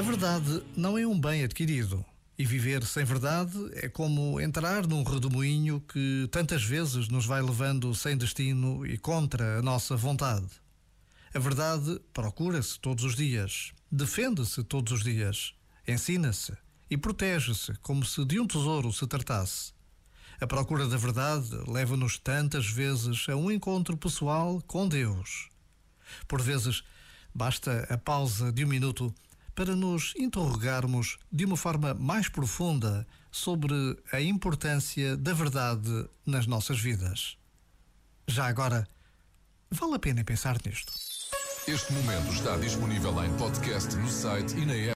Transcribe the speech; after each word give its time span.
A 0.00 0.02
verdade 0.02 0.62
não 0.74 0.96
é 0.96 1.06
um 1.06 1.20
bem 1.20 1.44
adquirido. 1.44 2.02
E 2.38 2.46
viver 2.46 2.82
sem 2.84 3.04
verdade 3.04 3.58
é 3.74 3.86
como 3.86 4.40
entrar 4.40 4.86
num 4.86 5.02
redemoinho 5.02 5.78
que 5.78 6.26
tantas 6.32 6.64
vezes 6.64 7.08
nos 7.08 7.26
vai 7.26 7.42
levando 7.42 7.94
sem 7.94 8.16
destino 8.16 8.86
e 8.86 8.96
contra 8.96 9.58
a 9.58 9.62
nossa 9.62 9.98
vontade. 9.98 10.48
A 11.34 11.38
verdade 11.38 12.00
procura-se 12.14 12.80
todos 12.80 13.04
os 13.04 13.14
dias, 13.14 13.72
defende-se 13.92 14.64
todos 14.64 14.90
os 14.90 15.04
dias, 15.04 15.52
ensina-se 15.86 16.56
e 16.90 16.96
protege-se 16.96 17.74
como 17.82 18.02
se 18.02 18.24
de 18.24 18.40
um 18.40 18.46
tesouro 18.46 18.90
se 18.94 19.06
tratasse. 19.06 19.74
A 20.40 20.46
procura 20.46 20.88
da 20.88 20.96
verdade 20.96 21.54
leva-nos 21.68 22.16
tantas 22.18 22.64
vezes 22.64 23.26
a 23.28 23.36
um 23.36 23.50
encontro 23.50 23.98
pessoal 23.98 24.62
com 24.66 24.88
Deus. 24.88 25.50
Por 26.26 26.40
vezes, 26.40 26.82
basta 27.34 27.86
a 27.90 27.98
pausa 27.98 28.50
de 28.50 28.64
um 28.64 28.68
minuto 28.68 29.14
para 29.60 29.76
nos 29.76 30.14
interrogarmos 30.16 31.18
de 31.30 31.44
uma 31.44 31.54
forma 31.54 31.92
mais 31.92 32.30
profunda 32.30 33.06
sobre 33.30 33.74
a 34.10 34.18
importância 34.18 35.18
da 35.18 35.34
verdade 35.34 36.08
nas 36.24 36.46
nossas 36.46 36.80
vidas. 36.80 37.36
Já 38.26 38.46
agora, 38.46 38.88
vale 39.70 39.96
a 39.96 39.98
pena 39.98 40.24
pensar 40.24 40.56
nisto. 40.64 40.94
Este 41.68 41.92
momento 41.92 42.32
está 42.32 42.56
disponível 42.56 43.22
em 43.22 43.36
podcast 43.36 43.94
no 43.96 44.08
site 44.08 44.56
e 44.56 44.64
na 44.64 44.72
app. 44.72 44.88